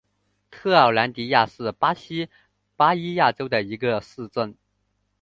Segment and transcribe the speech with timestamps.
[0.49, 2.27] 特奥兰迪亚是巴西
[2.75, 4.57] 巴伊亚州的一个市镇。